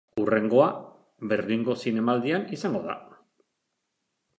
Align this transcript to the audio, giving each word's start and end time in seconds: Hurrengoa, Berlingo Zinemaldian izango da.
Hurrengoa, 0.21 0.69
Berlingo 1.33 1.77
Zinemaldian 1.85 2.51
izango 2.59 2.85
da. 2.91 2.97